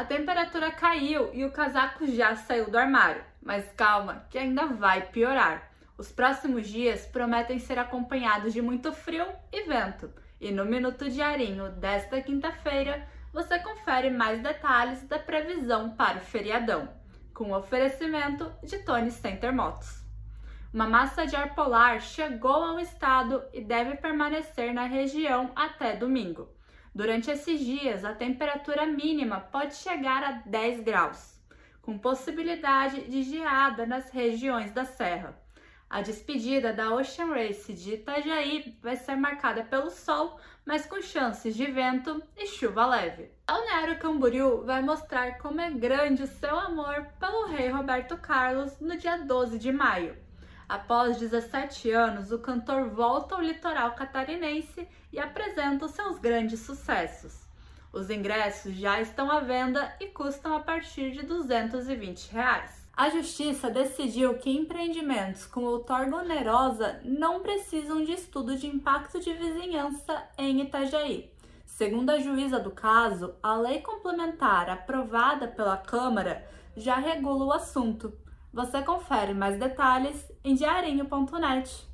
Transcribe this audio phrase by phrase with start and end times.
[0.00, 5.02] A temperatura caiu e o casaco já saiu do armário, mas calma, que ainda vai
[5.08, 5.70] piorar.
[5.98, 10.10] Os próximos dias prometem ser acompanhados de muito frio e vento.
[10.40, 16.88] E no Minuto Diarinho desta quinta-feira, você confere mais detalhes da previsão para o feriadão,
[17.34, 20.02] com o oferecimento de Tony Center Motos.
[20.72, 26.48] Uma massa de ar polar chegou ao estado e deve permanecer na região até domingo.
[26.94, 31.40] Durante esses dias, a temperatura mínima pode chegar a 10 graus,
[31.80, 35.38] com possibilidade de geada nas regiões da serra.
[35.88, 41.56] A despedida da Ocean Race de Itajaí vai ser marcada pelo sol, mas com chances
[41.56, 43.30] de vento e chuva leve.
[43.46, 48.96] Balneário Camboriú vai mostrar como é grande o seu amor pelo rei Roberto Carlos no
[48.96, 50.16] dia 12 de maio.
[50.70, 57.44] Após 17 anos, o cantor volta ao litoral catarinense e apresenta os seus grandes sucessos.
[57.92, 62.88] Os ingressos já estão à venda e custam a partir de 220 reais.
[62.96, 69.32] A justiça decidiu que empreendimentos com outorga onerosa não precisam de estudo de impacto de
[69.32, 71.32] vizinhança em Itajaí.
[71.66, 78.16] Segundo a juíza do caso, a lei complementar aprovada pela Câmara já regula o assunto.
[78.52, 81.89] Você confere mais detalhes em diarinho.net.